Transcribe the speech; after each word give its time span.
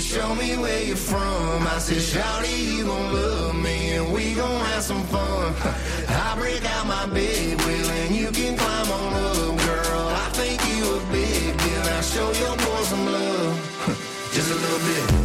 show 0.00 0.34
me 0.34 0.56
where 0.56 0.82
you're 0.82 0.96
from. 0.96 1.66
I 1.66 1.78
said, 1.78 1.98
Shawty, 1.98 2.76
you 2.76 2.84
gon' 2.86 3.12
love 3.12 3.54
me 3.54 3.94
and 3.94 4.12
we 4.12 4.34
gon' 4.34 4.64
have 4.66 4.82
some 4.82 5.02
fun. 5.04 5.54
I 6.08 6.34
break 6.38 6.64
out 6.64 6.86
my 6.86 7.06
big 7.06 7.60
wheel 7.60 7.90
and 7.90 8.14
you 8.14 8.30
can 8.30 8.56
climb 8.56 8.90
on 8.90 9.12
up, 9.12 9.58
girl. 9.66 10.08
I 10.24 10.28
think 10.32 10.60
you 10.74 10.96
a 10.96 11.00
big 11.12 11.58
deal. 11.58 11.82
I 11.82 12.00
show 12.00 12.30
your 12.32 12.56
boy 12.56 12.82
some 12.84 13.06
love, 13.06 14.30
just 14.32 14.50
a 14.50 14.54
little 14.54 14.78
bit. 14.88 15.21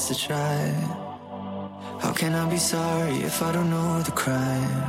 chance 0.00 0.08
to 0.08 0.26
try. 0.26 0.70
How 2.00 2.12
can 2.12 2.34
I 2.34 2.48
be 2.48 2.56
sorry 2.56 3.16
if 3.22 3.42
I 3.42 3.52
don't 3.52 3.70
know 3.70 4.02
the 4.02 4.12
crime? 4.12 4.84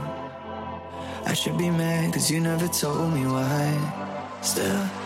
I 1.26 1.34
should 1.34 1.58
be 1.58 1.70
mad 1.70 2.14
cause 2.14 2.32
you 2.32 2.40
never 2.40 2.68
told 2.68 3.14
me 3.14 3.26
why. 3.26 4.40
Still. 4.42 5.01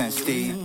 10 0.00 0.10
Steve. 0.12 0.56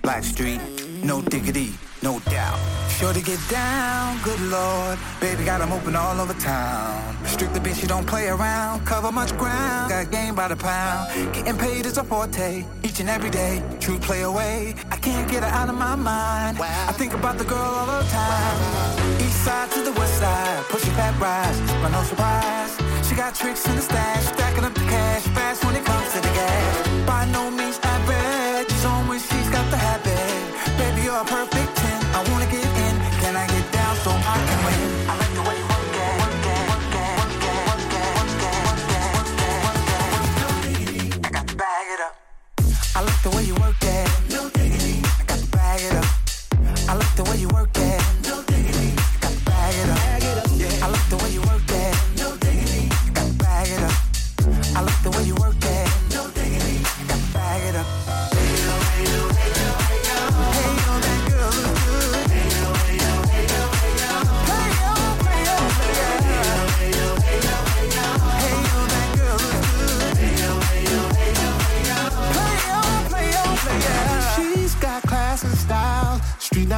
Blackstreet, 0.00 0.60
no 1.04 1.20
diggity, 1.20 1.74
no 2.02 2.18
doubt. 2.30 2.58
Sure 2.88 3.12
to 3.12 3.20
get 3.20 3.38
down, 3.50 4.18
good 4.22 4.40
lord. 4.40 4.98
Baby 5.20 5.44
got 5.44 5.60
'em 5.60 5.72
open 5.72 5.94
all 5.96 6.18
over 6.18 6.32
town. 6.34 7.16
Strictly 7.26 7.60
bitch, 7.60 7.82
you 7.82 7.88
don't 7.88 8.06
play 8.06 8.28
around. 8.28 8.86
Cover 8.86 9.12
much 9.12 9.36
ground, 9.36 9.90
got 9.90 10.10
game 10.10 10.34
by 10.34 10.48
the 10.48 10.56
pound. 10.56 11.08
Getting 11.34 11.58
paid 11.58 11.84
is 11.84 11.98
a 11.98 12.04
forte, 12.04 12.64
each 12.82 13.00
and 13.00 13.10
every 13.10 13.30
day. 13.30 13.62
True 13.80 13.98
play 13.98 14.22
away, 14.22 14.74
I 14.90 14.96
can't 14.96 15.28
get 15.28 15.42
her 15.42 15.52
out 15.60 15.68
of 15.68 15.76
my 15.76 15.96
mind. 15.96 16.58
I 16.90 16.92
think 16.92 17.12
about 17.12 17.36
the 17.36 17.44
girl 17.44 17.70
all 17.80 17.86
the 17.86 18.08
time. 18.08 18.56
East 19.20 19.44
side 19.44 19.70
to 19.72 19.80
the 19.82 19.92
west 20.00 20.16
side, 20.20 20.64
pushing 20.70 20.94
back 20.94 21.14
rise, 21.20 21.58
but 21.82 21.90
no 21.90 22.02
surprise. 22.04 22.93
She 23.14 23.18
got 23.18 23.32
tricks 23.32 23.64
in 23.68 23.76
the 23.76 23.80
stash, 23.80 24.24
stacking 24.24 24.64
up 24.64 24.74
the 24.74 24.80
cash 24.80 25.22
fast 25.28 25.64
when 25.64 25.76
it 25.76 25.84
comes 25.84 26.12
to 26.14 26.20
the 26.20 26.34
gas. 26.34 27.06
By 27.06 27.24
no 27.26 27.48
means 27.48 27.63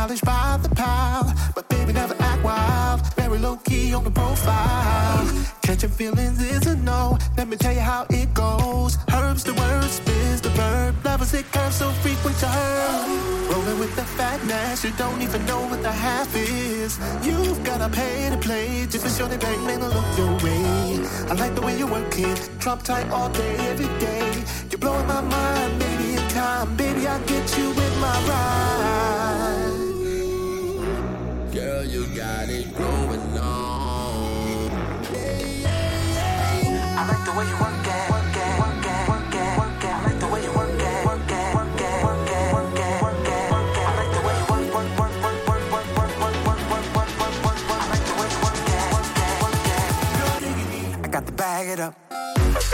knowledge 0.07 0.23
by 0.23 0.59
the 0.63 0.69
pile. 0.69 1.35
But 1.55 1.69
baby, 1.69 1.93
never 1.93 2.15
act 2.21 2.45
wild, 2.45 3.01
very 3.15 3.39
low 3.39 3.57
key 3.57 3.93
on 3.93 4.05
the 4.05 4.11
profile. 4.11 5.27
Catching 5.63 5.91
feelings 5.91 6.41
is 6.41 6.67
a 6.67 6.77
no. 6.77 7.19
Let 7.37 7.49
me 7.49 7.57
tell 7.57 7.73
you 7.73 7.81
how 7.81 8.07
it 8.11 8.33
goes. 8.33 8.99
Herbs 9.13 9.43
the 9.43 9.55
word, 9.55 9.91
spins 9.91 10.41
the 10.41 10.51
verb. 10.51 10.95
Levels 11.05 11.35
it 11.35 11.51
curves 11.51 11.77
so 11.77 11.91
frequent 12.03 12.37
to 12.39 12.47
her. 12.47 13.51
Rolling 13.51 13.79
with 13.81 13.97
the 13.97 14.05
fatness, 14.05 14.85
you 14.85 14.93
don't 14.97 15.21
even 15.23 15.45
know 15.47 15.63
what 15.71 15.83
the 15.83 15.91
half 15.91 16.31
is. 16.37 17.01
You've 17.27 17.65
gotta 17.65 17.89
pay 17.89 18.31
to 18.31 18.37
play 18.37 18.87
just 18.89 19.05
for 19.05 19.11
sure 19.11 19.29
they 19.29 19.39
bang, 19.39 19.67
man, 19.67 19.81
to 19.81 19.89
look 19.89 20.11
your 20.17 20.33
way. 20.45 21.05
I 21.31 21.35
like 21.35 21.55
the 21.57 21.63
way 21.63 21.77
you 21.77 21.87
work 21.89 22.17
it, 22.17 22.39
drop 22.59 22.83
tight 22.83 23.09
all 23.11 23.31
day, 23.31 23.57
every 23.71 23.91
day. 23.99 24.45
You're 24.71 24.79
blowing 24.79 25.07
my 25.09 25.21
mind, 25.21 25.81
baby, 25.81 26.15
in 26.15 26.29
time. 26.29 26.77
Baby, 26.77 27.09
I'll 27.09 27.25
get 27.27 27.59
you 27.59 27.71
with 27.71 27.95
my 28.01 28.15
ride. 28.29 29.86
You 31.89 32.05
got 32.17 32.49
it 32.49 32.77
going 32.77 33.39
on. 33.39 34.71
I 36.99 37.07
like 37.07 37.25
the 37.25 37.33
way 37.39 37.47
you 37.47 37.57
work 37.63 37.87
it. 37.87 38.11
I 38.11 38.27
the 38.27 38.85
it. 38.85 38.99
I 38.99 40.03
like 40.03 40.19
the 40.19 40.27
way 40.27 40.43
you 40.43 40.51
work, 40.53 40.83
you 40.83 40.83
it, 40.83 41.05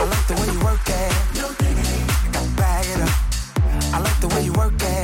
got 0.01 0.27
the 0.27 0.33
way 0.33 0.47
you 0.51 0.59
work 0.59 0.89
it. 0.89 1.11
I 1.51 2.25
got 2.33 2.43
to 2.43 2.49
bag 2.59 2.87
it 2.87 3.05
up. 3.05 3.21
I 3.93 3.99
like 3.99 4.19
the 4.19 4.27
way 4.27 4.43
you 4.43 4.53
work 4.53 4.81
it. 4.81 5.02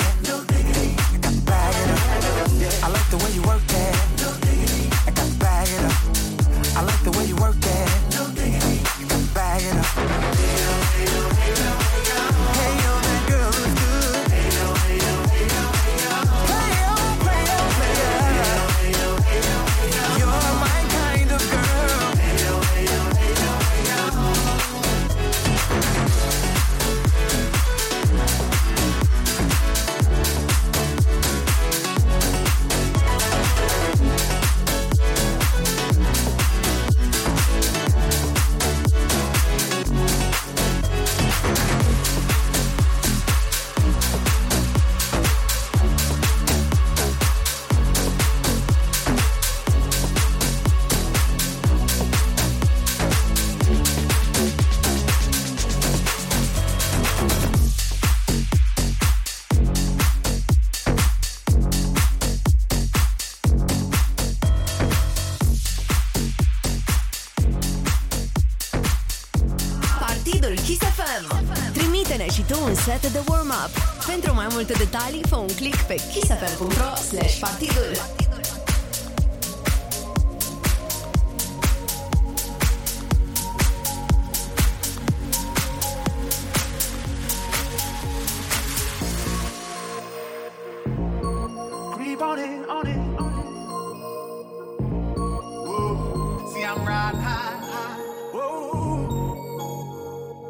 multe 74.60 74.84
detalii, 74.84 75.22
fă 75.30 75.36
un 75.36 75.48
click 75.56 75.82
pe 75.82 75.96
kissfm.ro 75.96 76.96
slash 76.96 77.40
partydul. 77.40 77.92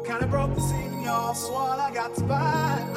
Kinda 0.04 0.26
broke 0.26 0.54
the 0.54 0.60
I 1.86 1.90
got 1.92 2.14
to 2.16 2.22
buy. 2.24 2.89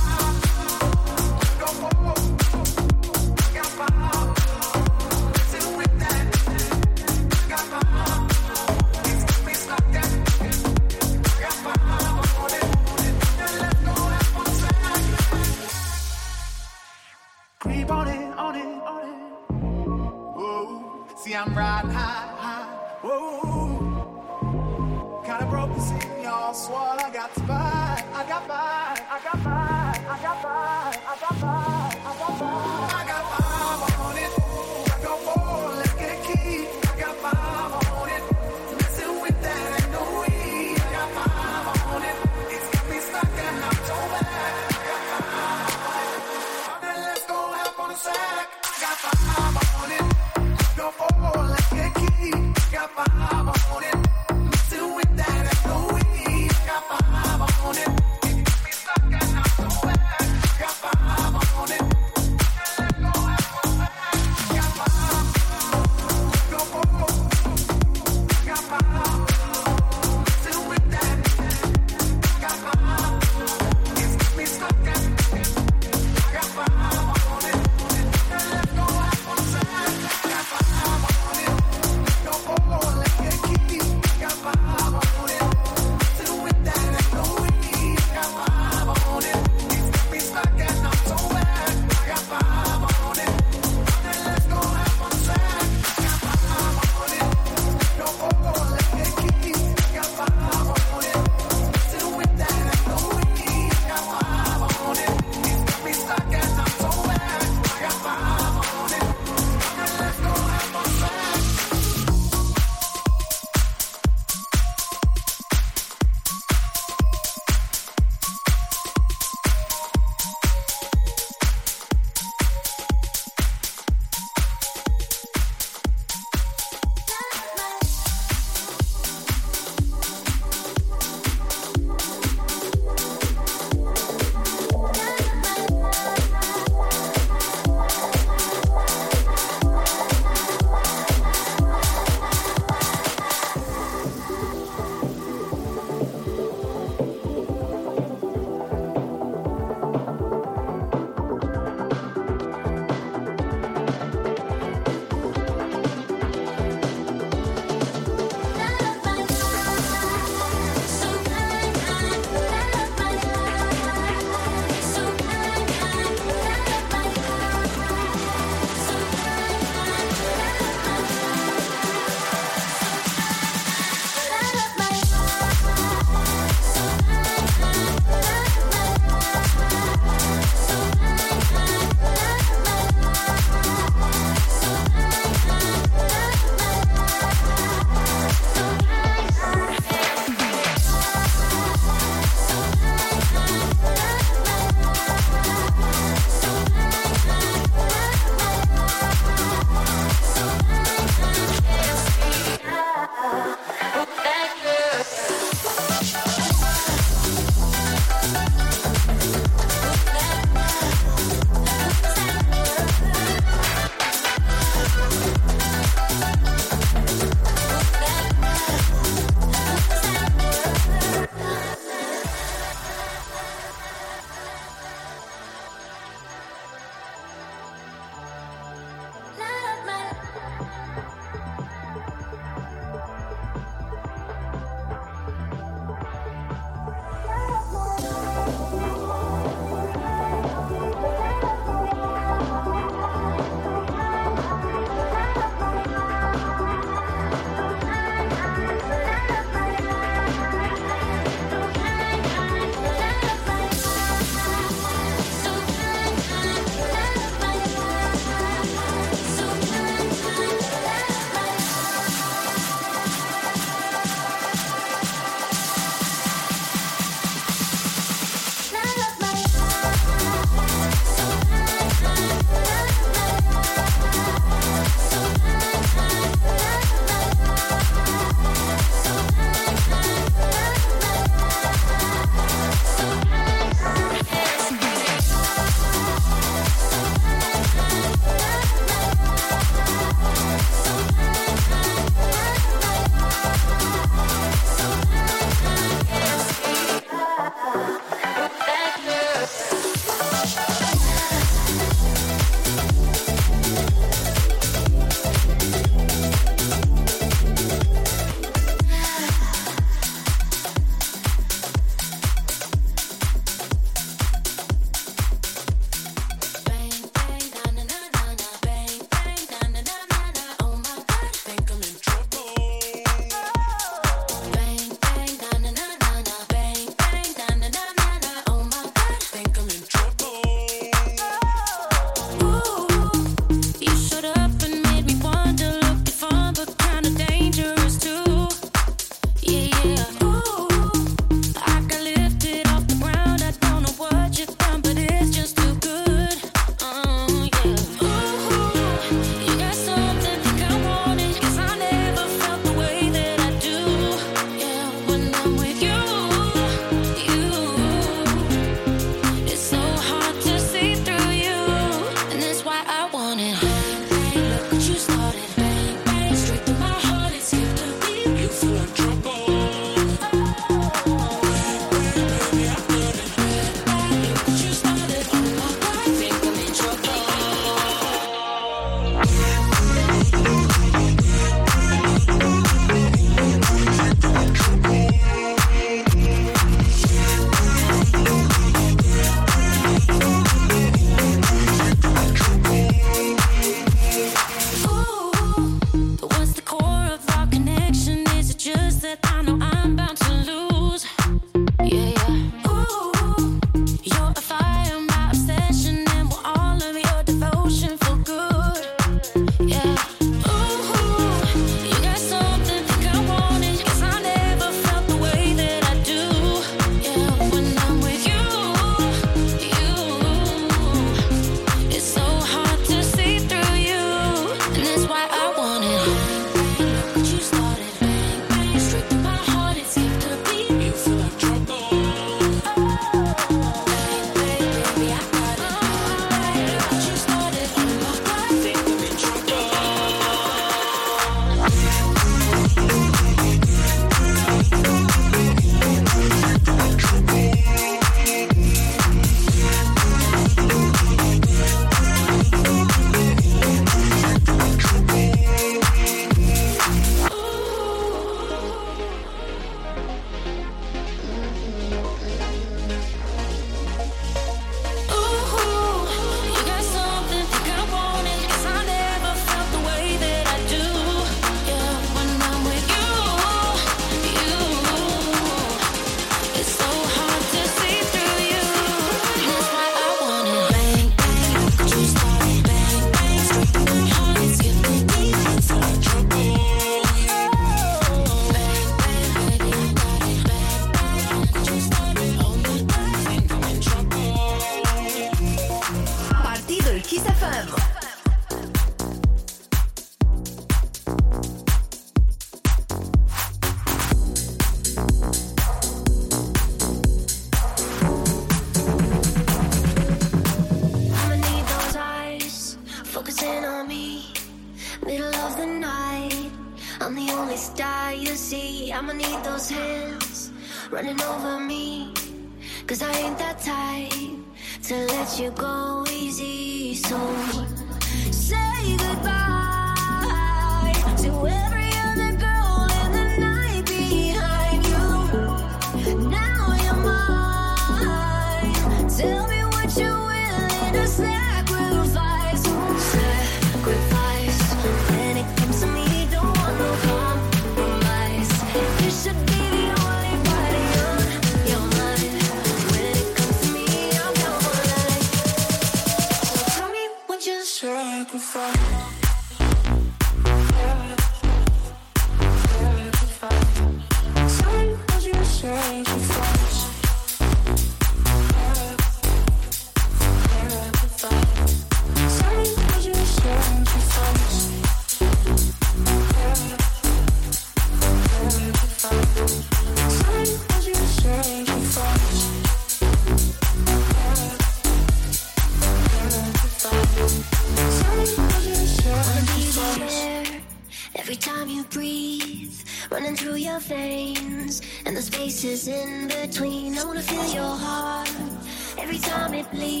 Time 599.73 600.00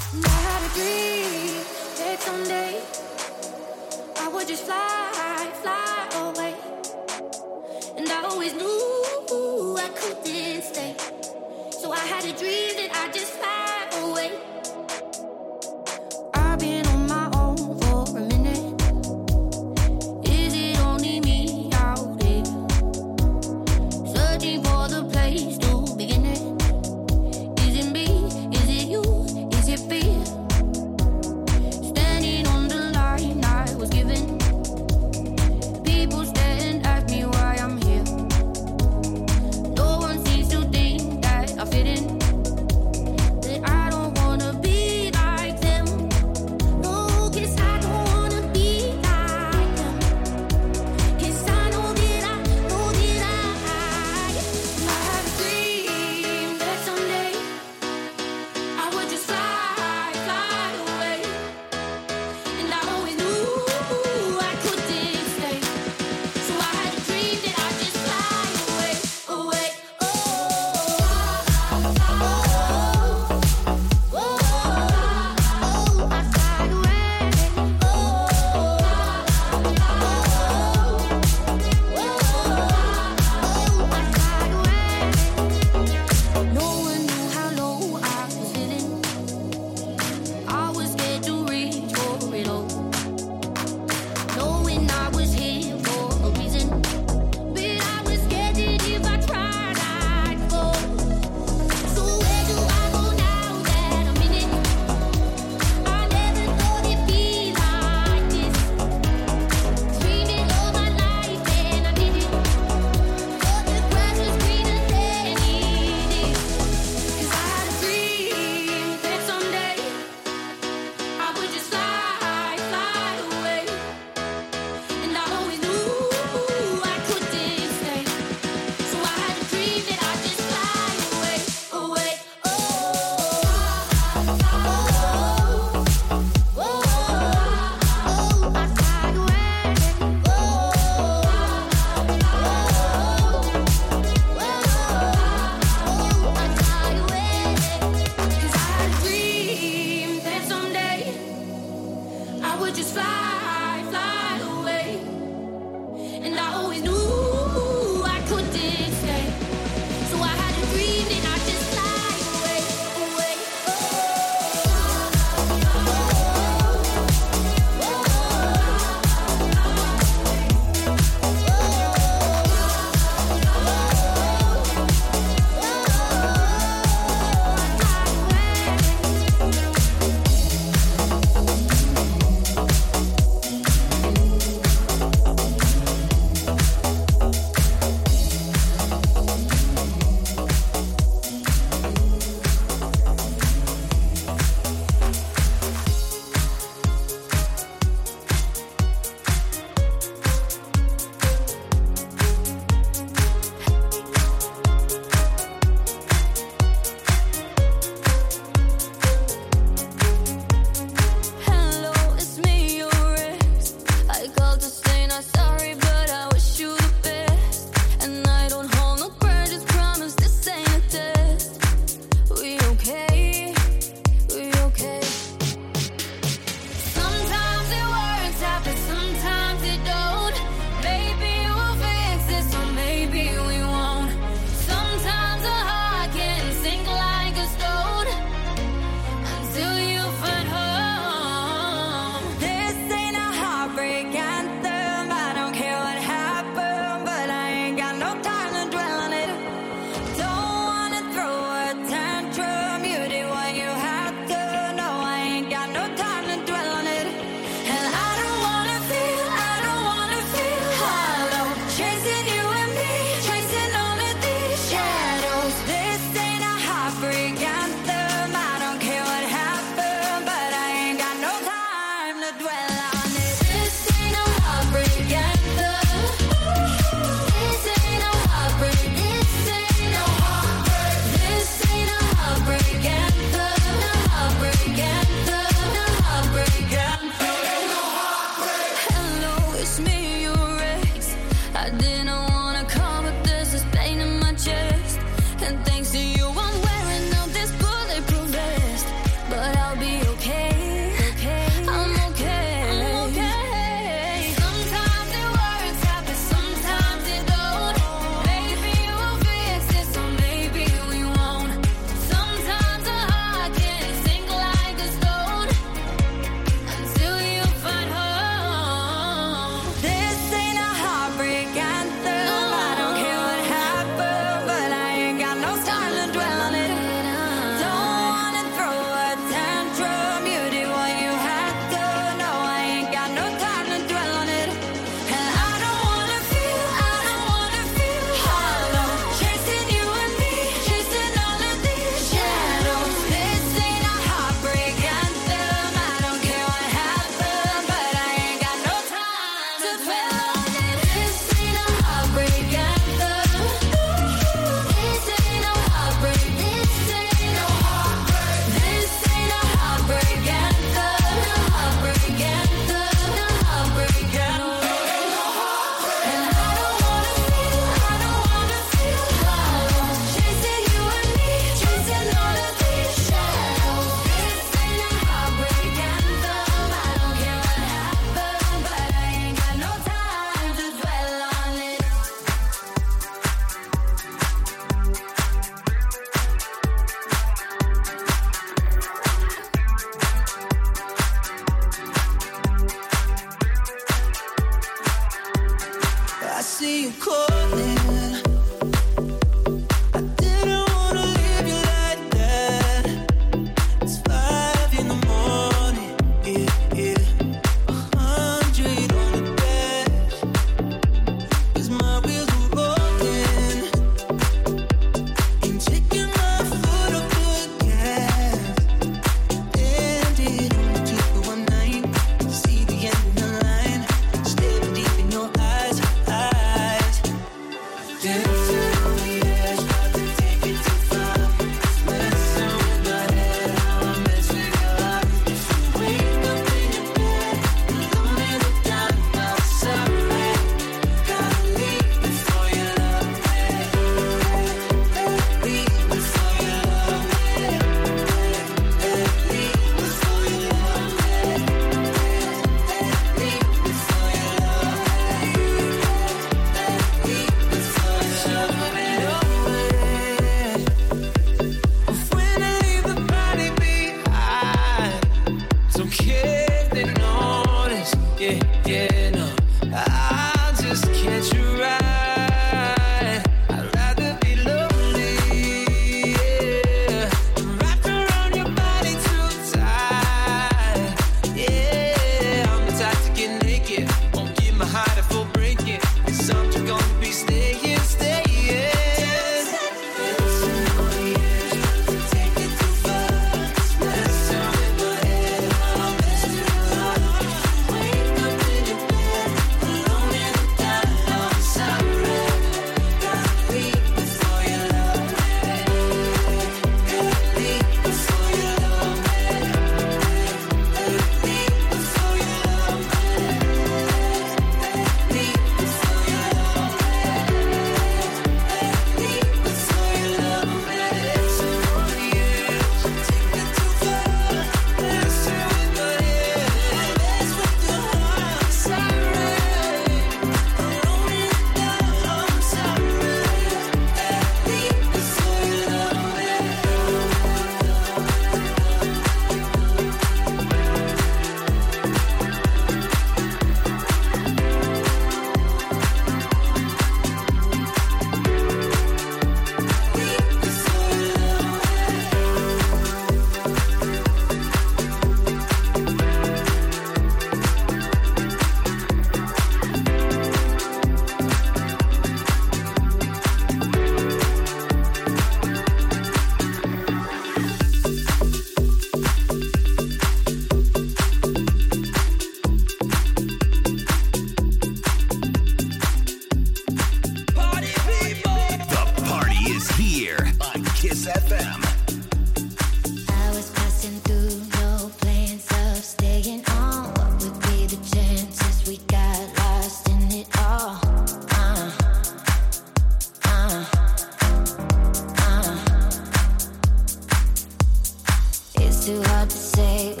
hard 599.61 600.00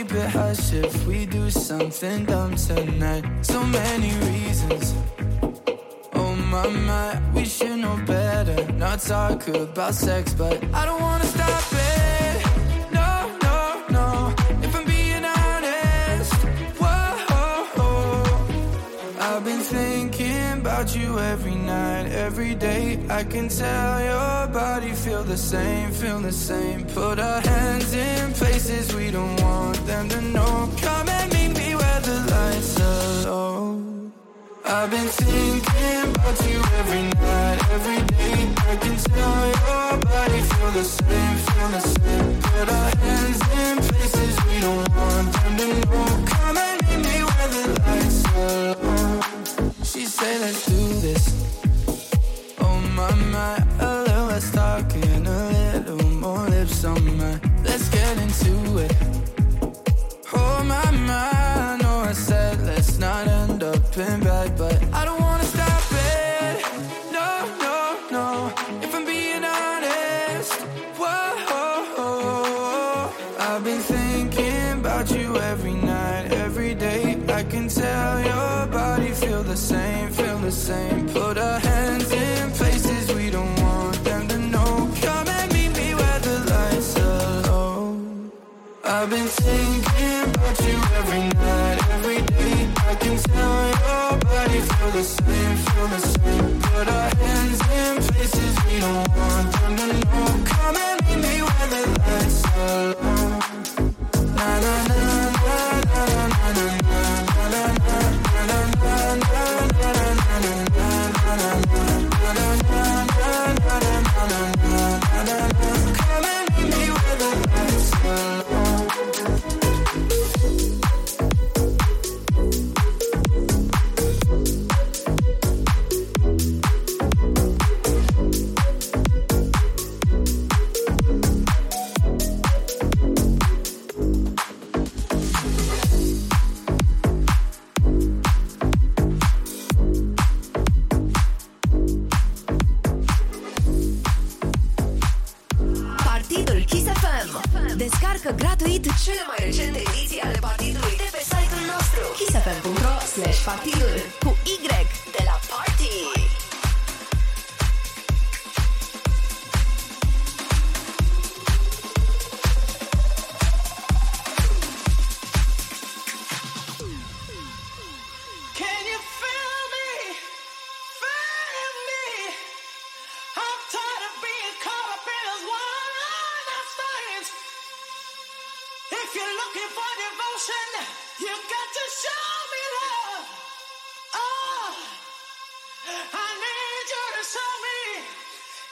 keep 0.00 0.12
it 0.12 0.30
hush 0.30 0.72
if 0.72 1.06
we 1.06 1.26
do 1.26 1.50
something 1.50 2.24
dumb 2.24 2.54
tonight. 2.56 3.24
So 3.42 3.62
many 3.64 4.12
reasons. 4.30 4.94
Oh 6.14 6.34
my 6.52 6.66
my, 6.68 7.20
we 7.34 7.44
should 7.44 7.78
know 7.78 7.96
better. 8.06 8.72
Not 8.72 9.00
talk 9.00 9.46
about 9.48 9.94
sex, 9.94 10.32
but 10.32 10.56
I 10.72 10.86
don't 10.86 11.02
wanna 11.02 11.24
stop 11.24 11.64
it. 11.72 12.36
No, 12.98 13.10
no, 13.46 13.58
no. 13.96 14.34
If 14.66 14.74
I'm 14.74 14.86
being 14.86 15.24
honest. 15.40 16.34
I've 19.26 19.44
been 19.44 19.60
thinking 19.60 20.60
about 20.60 20.96
you 20.96 21.18
every 21.18 21.56
night, 21.56 22.06
every 22.26 22.54
day. 22.54 22.98
I 23.10 23.22
can 23.24 23.48
tell 23.48 24.00
you 24.08 24.39
body 24.74 24.92
feel 24.92 25.24
the 25.24 25.36
same, 25.36 25.90
feel 25.90 26.20
the 26.20 26.30
same. 26.30 26.84
Put 26.94 27.18
our 27.18 27.40
hands 27.40 27.92
in 27.92 28.32
places 28.34 28.94
we 28.94 29.10
don't 29.10 29.36
want 29.42 29.84
them 29.84 30.08
to 30.08 30.20
know. 30.20 30.68
Come 30.80 31.08
and 31.08 31.28
meet 31.32 31.52
me 31.60 31.74
where 31.74 32.00
the 32.08 32.18
lights 32.30 32.80
are 32.80 33.30
low. 33.30 33.49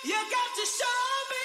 You 0.05 0.15
got 0.15 0.55
to 0.55 0.65
show 0.65 0.87
me. 1.31 1.38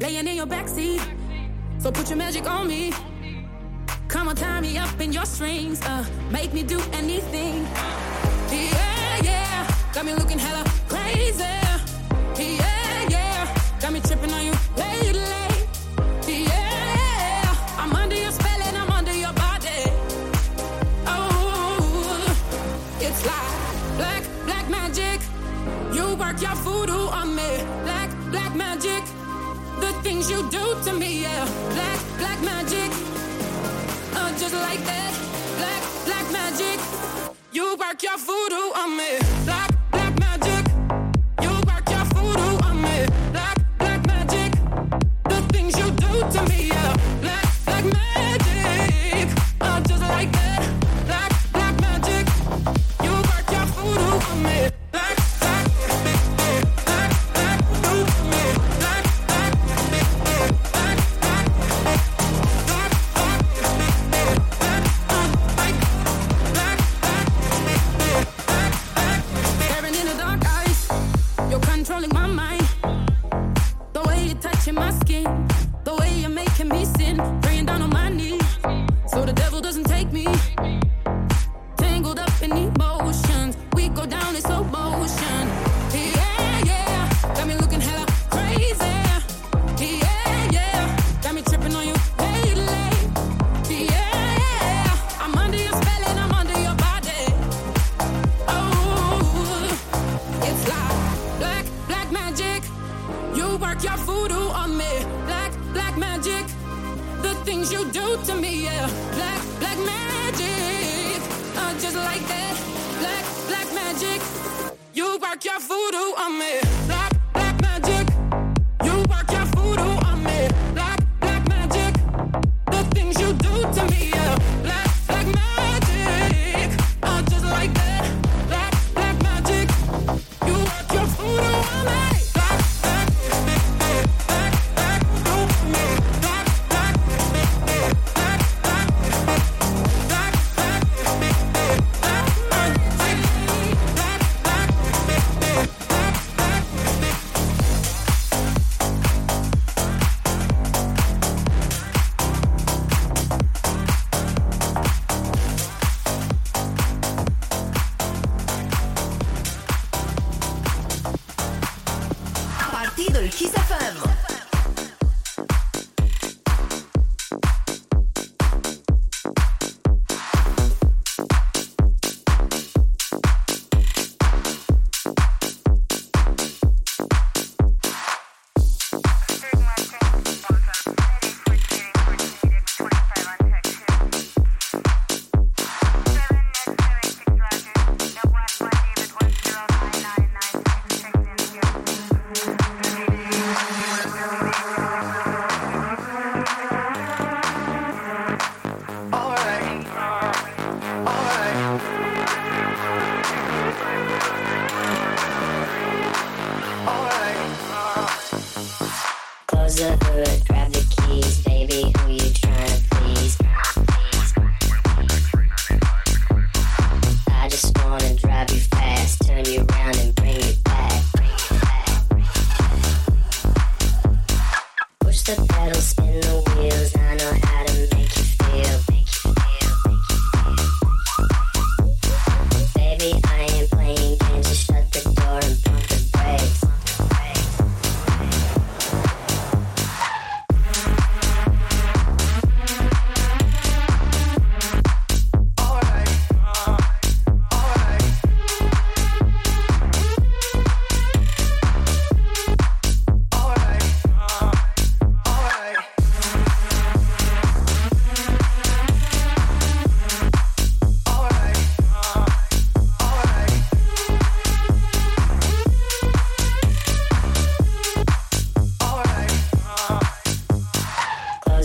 laying 0.00 0.26
in 0.26 0.36
your 0.36 0.46
backseat. 0.46 1.00
So 1.78 1.90
put 1.90 2.08
your 2.08 2.18
magic 2.18 2.48
on 2.50 2.68
me. 2.68 2.92
Come 4.08 4.28
on, 4.28 4.36
tie 4.36 4.60
me 4.60 4.76
up 4.76 5.00
in 5.00 5.12
your 5.12 5.24
strings. 5.24 5.80
Uh, 5.82 6.04
make 6.30 6.52
me 6.52 6.62
do 6.62 6.78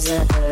desert. 0.06 0.45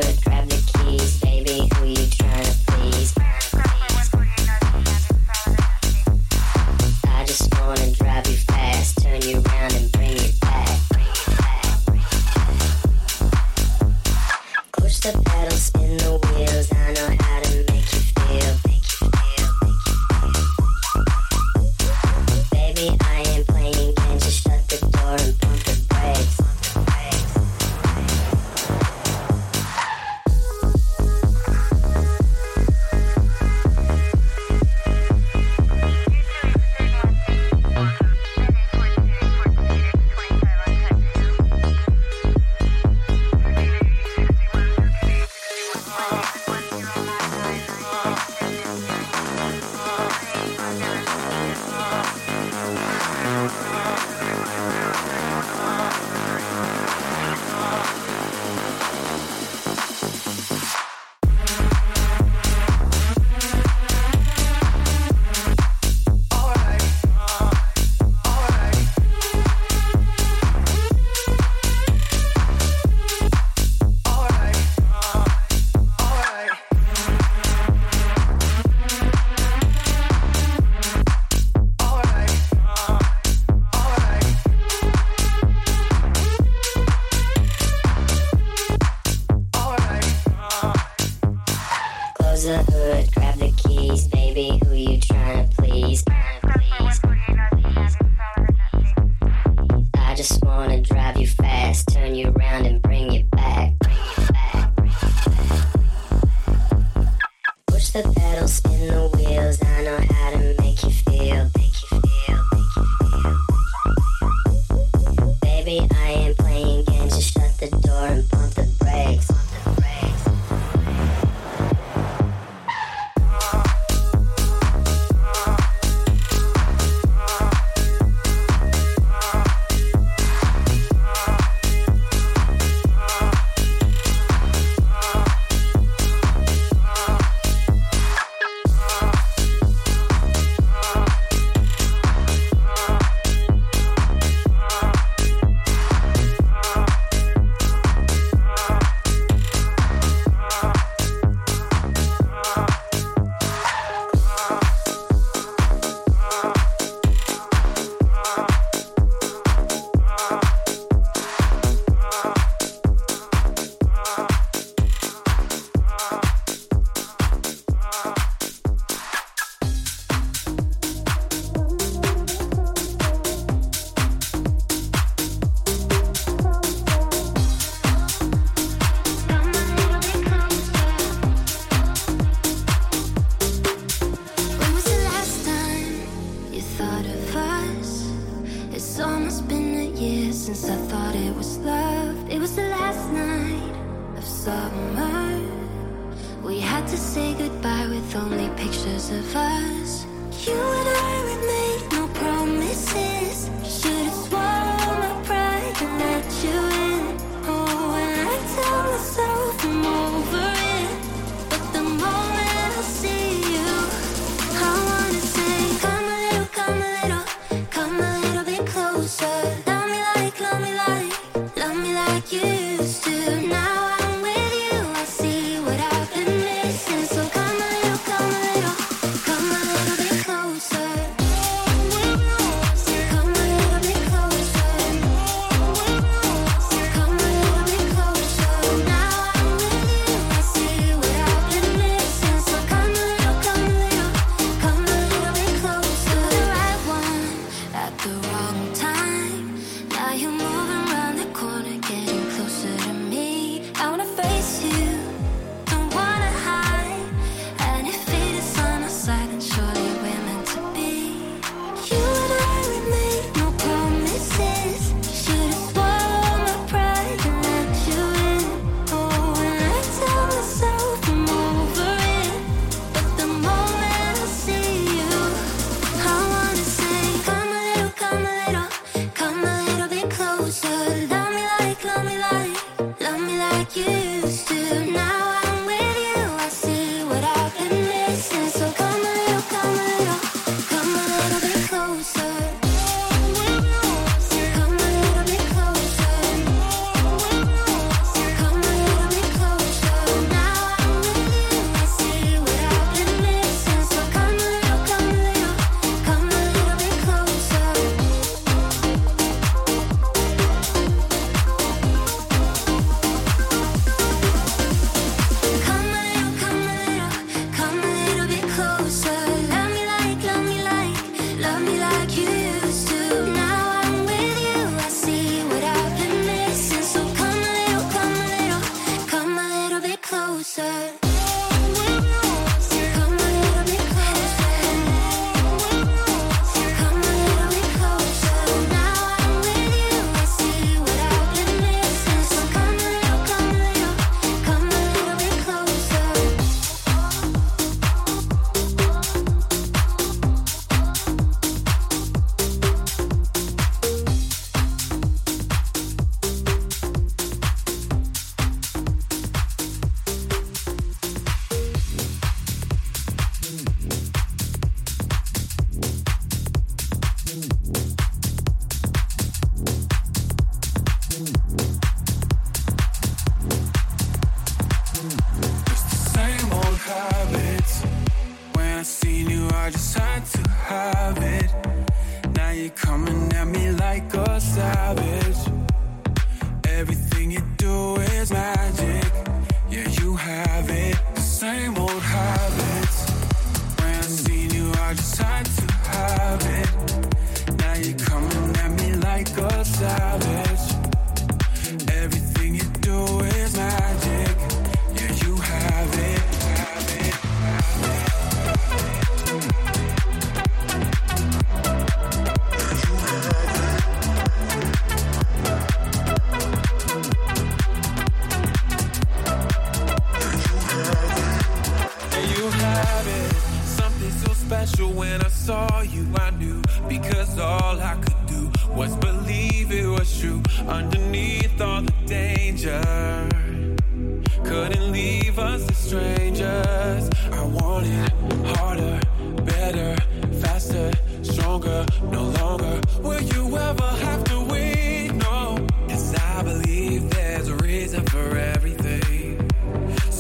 used 222.64 223.04
to 223.04 223.42
now 223.48 223.83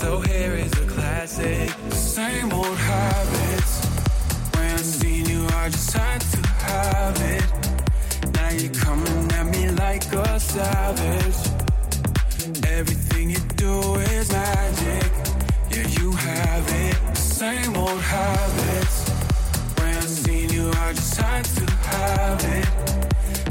So 0.03 0.19
here 0.19 0.55
is 0.55 0.73
a 0.73 0.85
classic. 0.85 1.69
Same 1.91 2.51
old 2.51 2.77
habits. 2.77 3.73
When 4.53 4.69
I 4.71 4.81
seen 4.97 5.25
you, 5.29 5.47
I 5.47 5.69
just 5.69 5.93
had 5.93 6.19
to 6.19 6.41
have 6.67 7.17
it. 7.35 7.45
Now 8.35 8.49
you're 8.49 8.73
coming 8.73 9.31
at 9.31 9.45
me 9.45 9.69
like 9.69 10.03
a 10.11 10.37
savage. 10.41 11.41
Everything 12.67 13.29
you 13.29 13.39
do 13.55 13.95
is 14.15 14.29
magic. 14.29 15.09
Yeah, 15.71 15.87
you 15.97 16.11
have 16.11 16.67
it. 16.85 17.17
Same 17.17 17.73
old 17.77 18.01
habits. 18.01 19.09
When 19.79 19.95
I 19.95 20.01
seen 20.01 20.49
you, 20.49 20.69
I 20.85 20.91
just 20.91 21.15
had 21.15 21.45
to 21.45 21.65
have 21.91 22.43
it. 22.59 22.69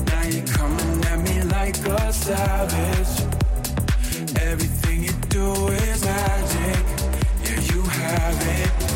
Now 0.05 0.25
you're 0.25 0.47
coming 0.59 1.03
at 1.13 1.19
me 1.27 1.43
like 1.45 1.79
a 1.79 2.13
savage. 2.13 3.13
Everything 4.39 5.05
you 5.05 5.13
do 5.31 5.69
is 5.69 6.02
magic. 6.13 6.85
Yeah, 7.45 7.75
you 7.75 7.83
have 7.83 8.41
it. 8.59 8.92